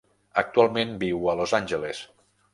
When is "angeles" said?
1.61-2.03